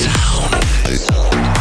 [0.00, 1.53] sound.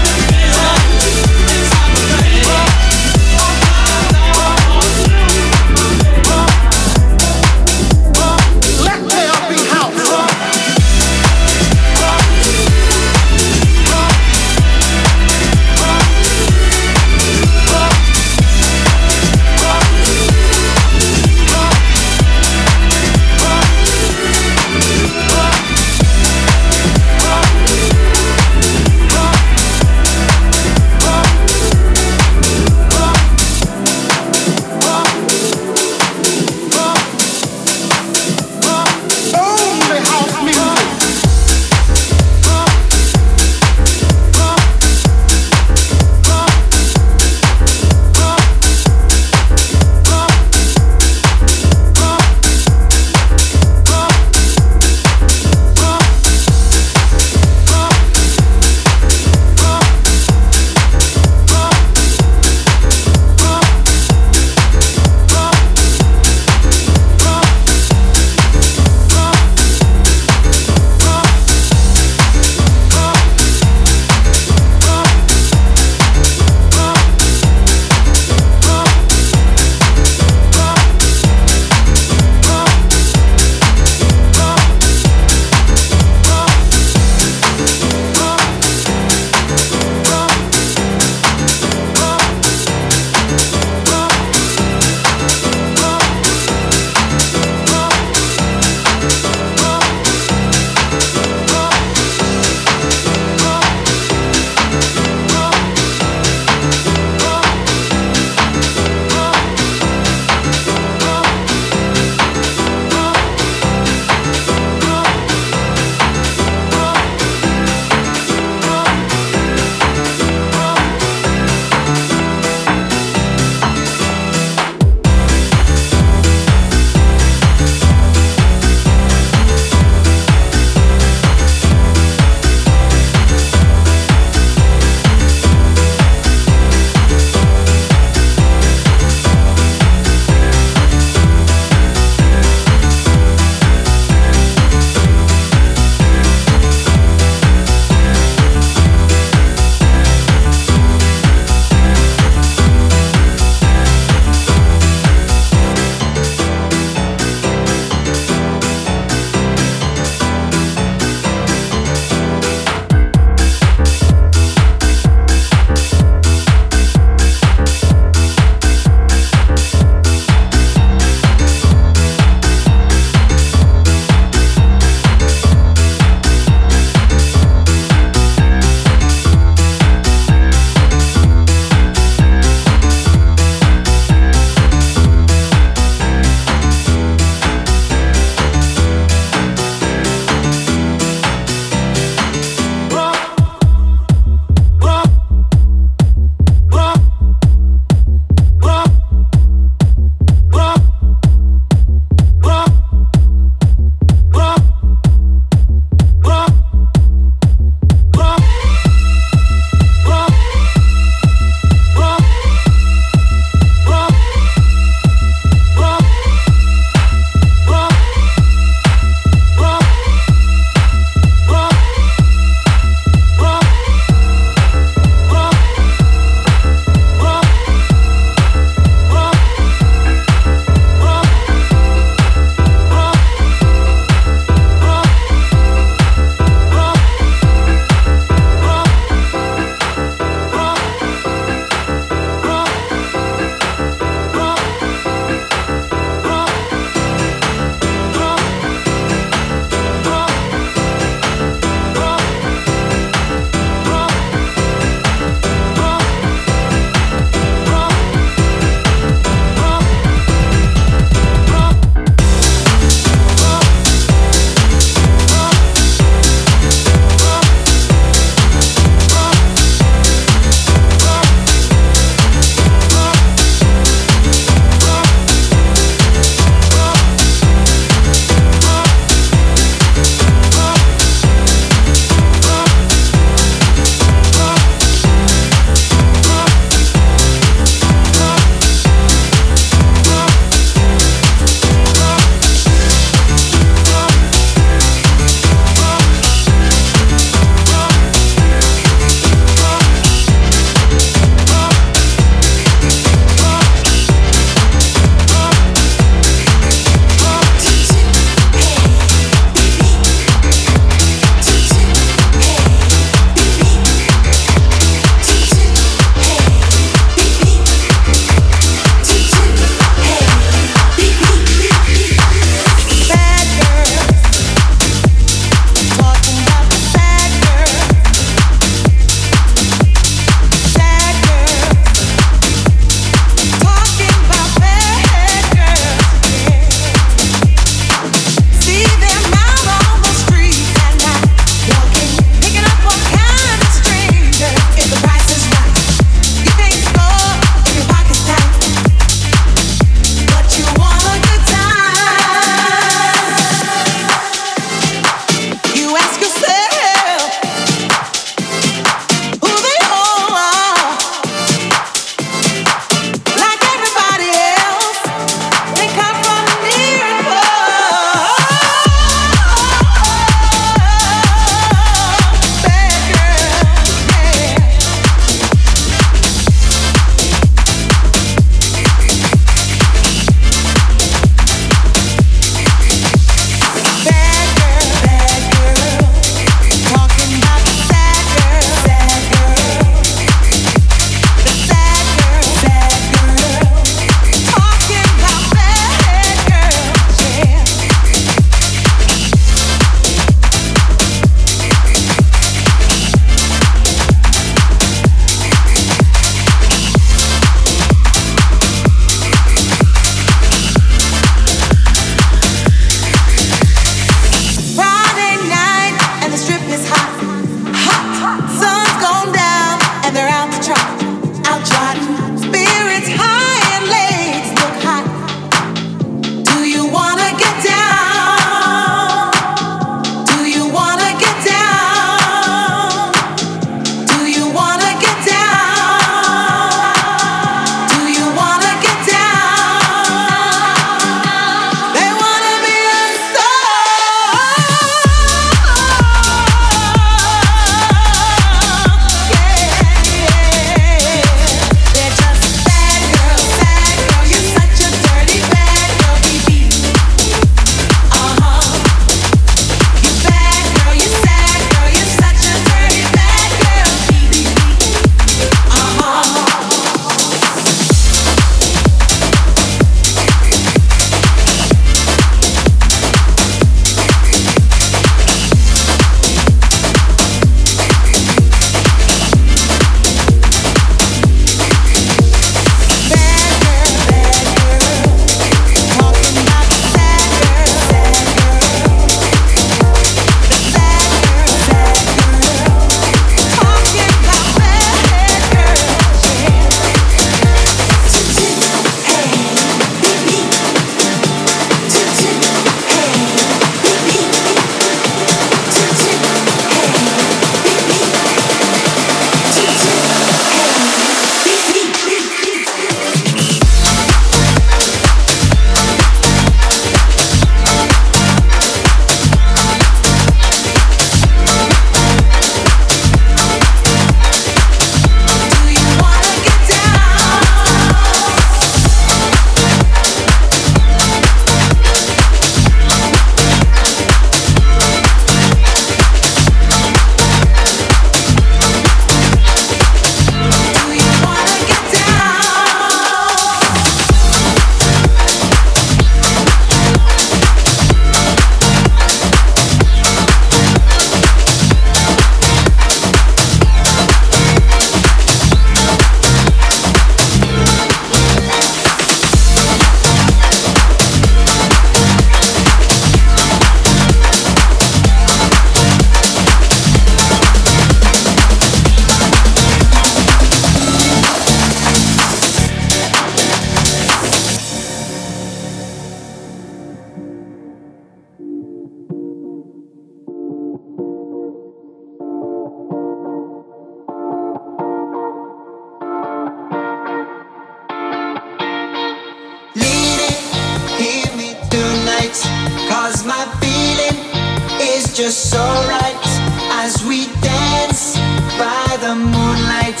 [596.86, 598.16] as we dance
[598.56, 600.00] by the moonlight.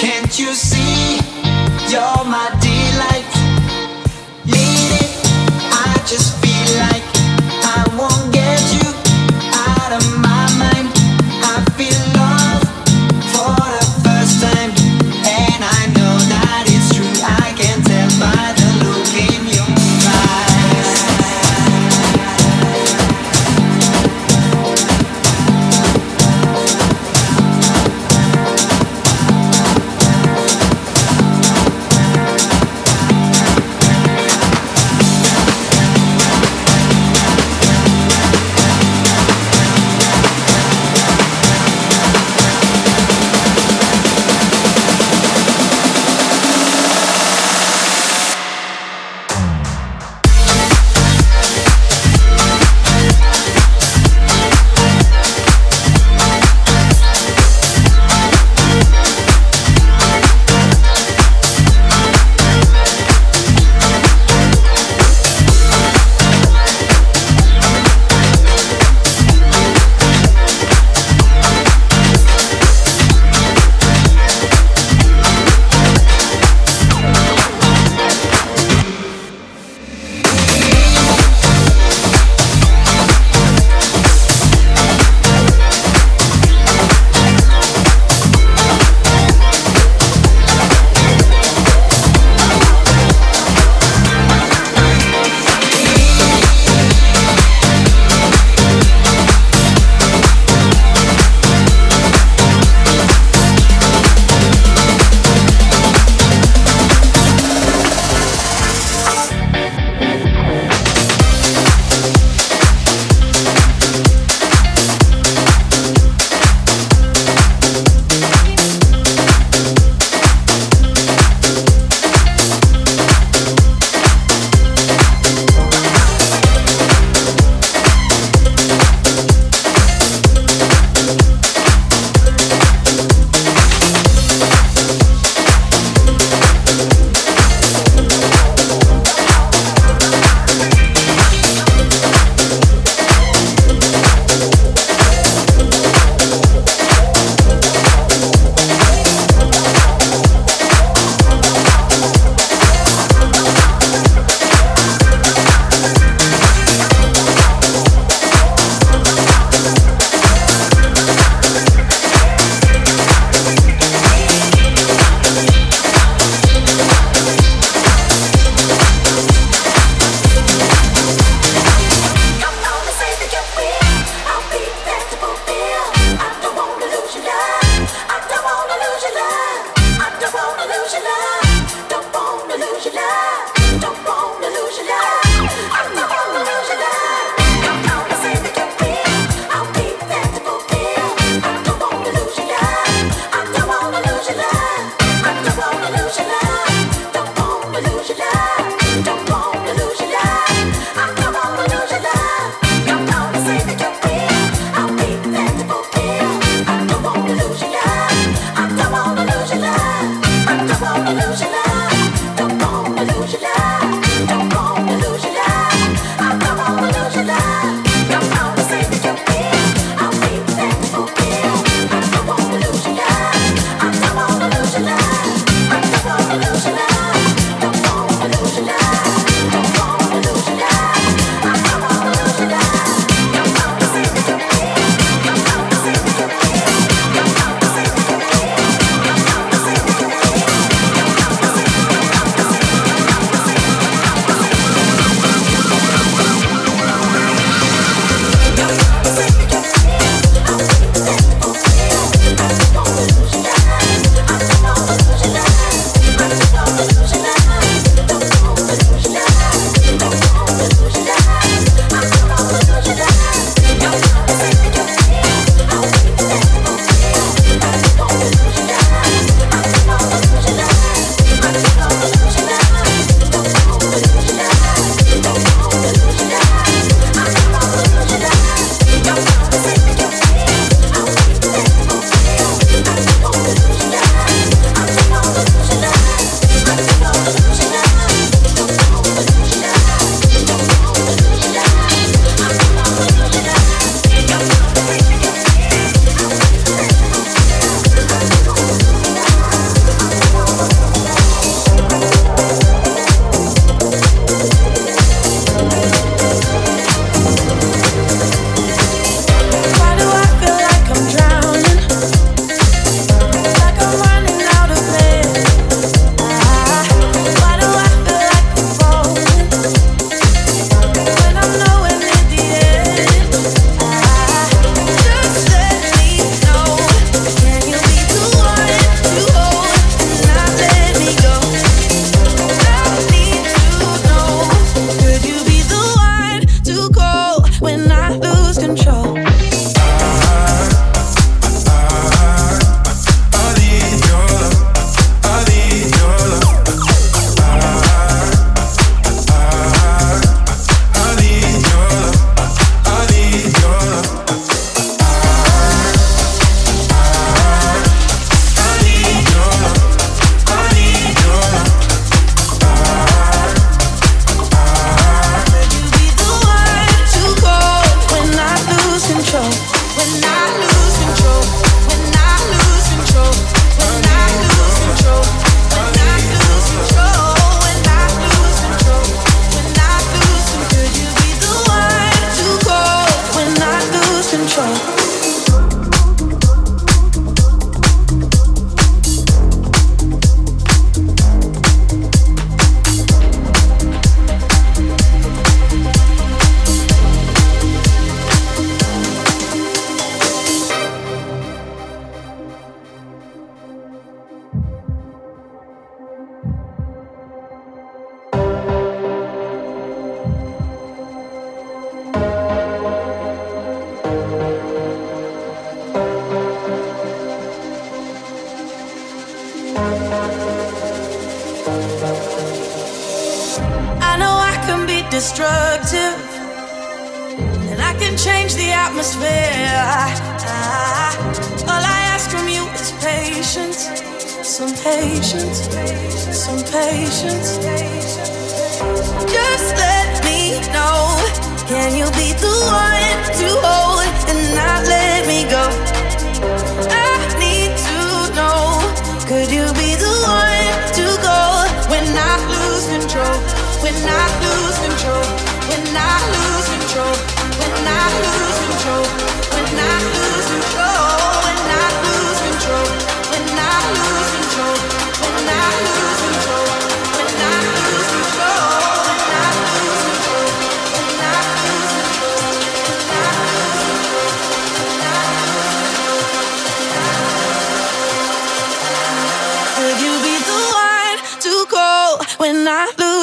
[0.00, 0.83] Can't you see?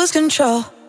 [0.01, 0.80] lose control.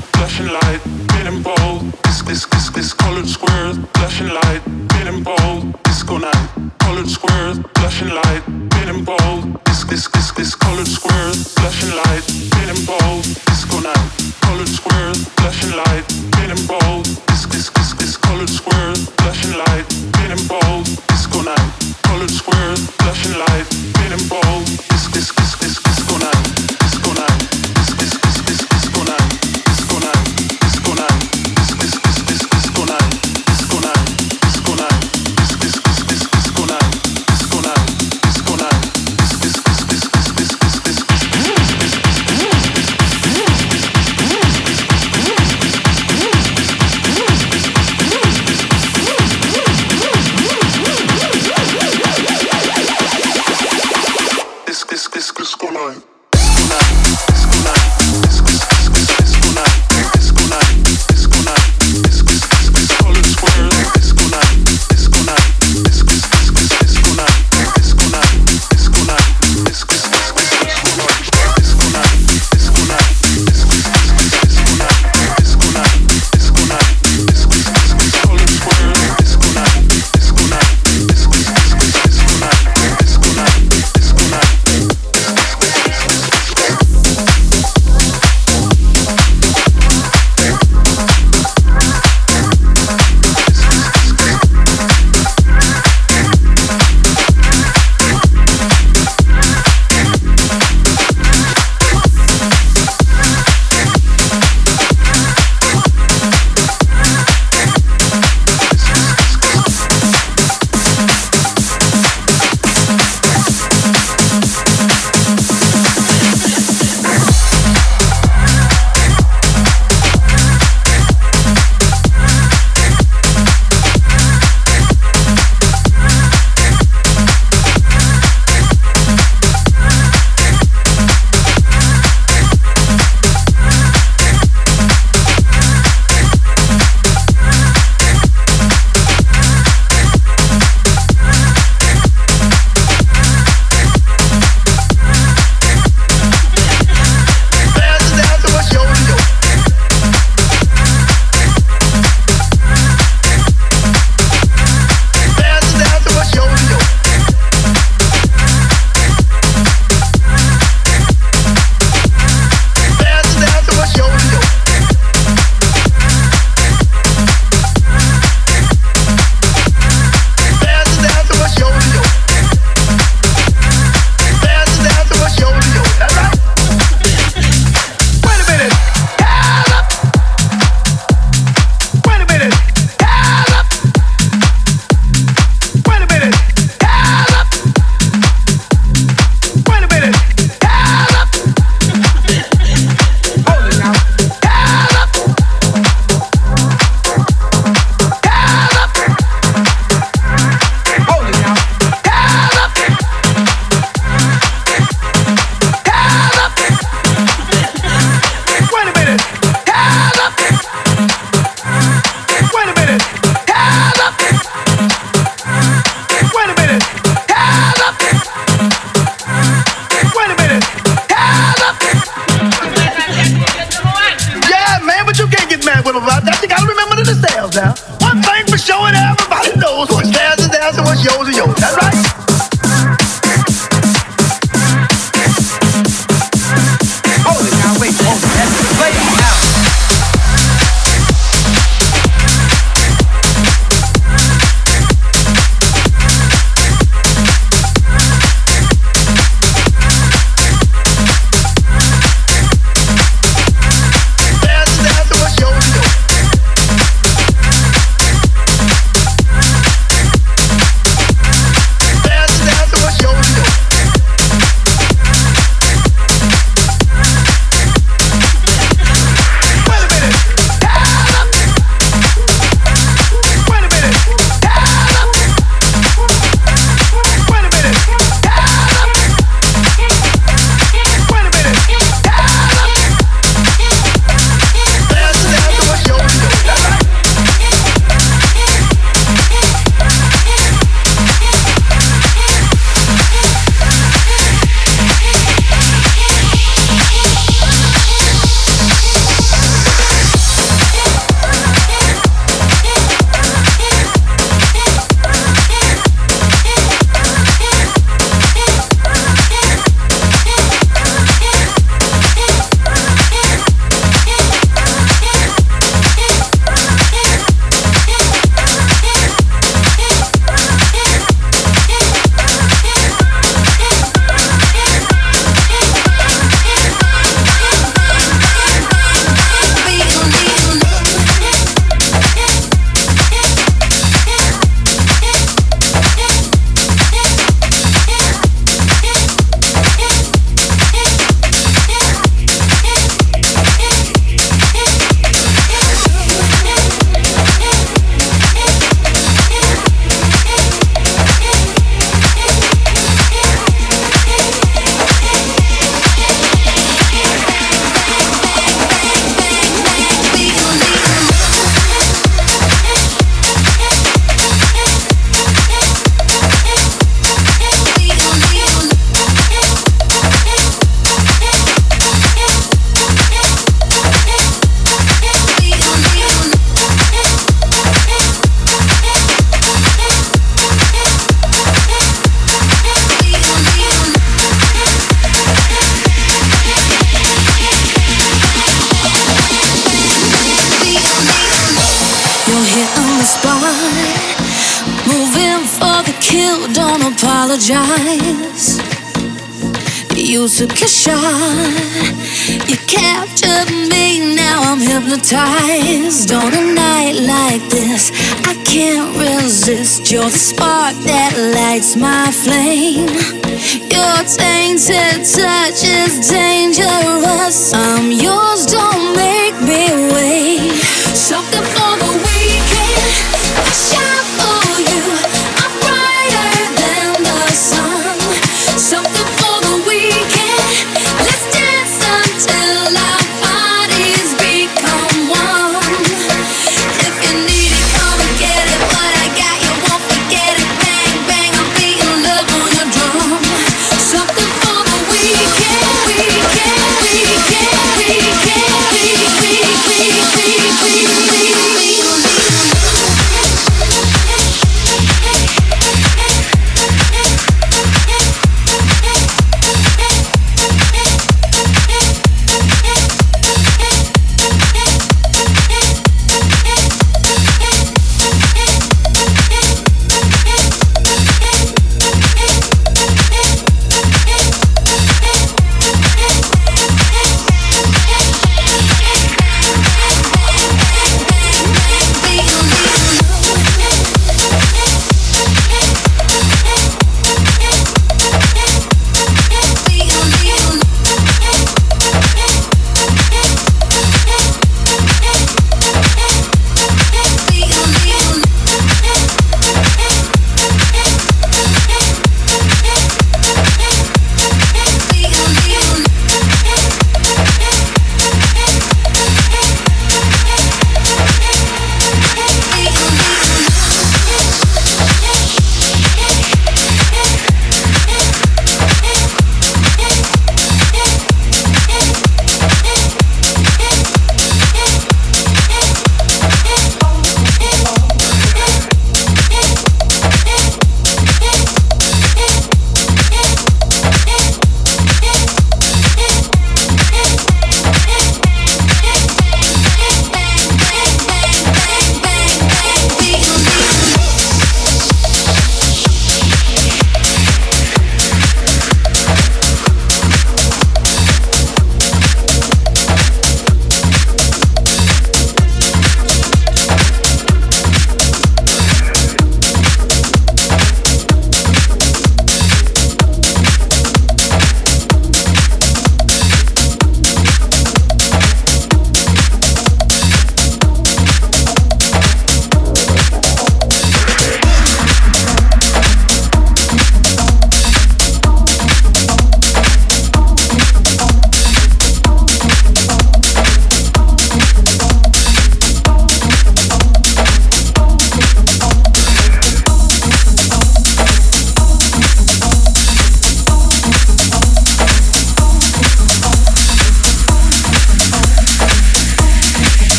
[0.00, 1.82] flashing light, getting bold.
[2.04, 5.82] This, this, this, this colored squares, flashing light, getting bold.
[5.84, 9.60] Disco night, colored squares, flashing light, getting bold.
[9.64, 12.24] This, this, this, this colored squares, flashing light,
[12.56, 13.22] getting bold.
[13.48, 14.08] Disco night,
[14.40, 16.04] colored squares, flashing light,
[16.38, 17.04] getting bold.
[17.28, 19.86] This, this, this, this colored squares, flashing light,
[20.18, 20.84] getting bold.
[21.08, 21.70] Disco night,
[22.02, 23.97] colored squares, flashing light.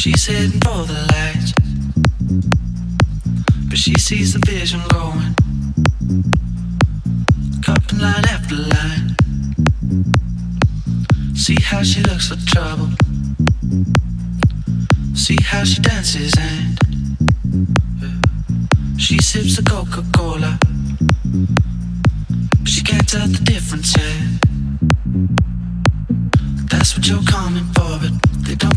[0.00, 1.52] She's heading for the lights.
[3.68, 5.34] But she sees the vision going.
[7.60, 9.14] Cupping line after line.
[11.36, 12.88] See how she looks for trouble.
[15.14, 16.78] See how she dances and
[18.02, 20.58] uh, she sips a Coca Cola.
[22.64, 24.16] She can't tell the difference yet.
[26.70, 27.79] That's what you're coming for,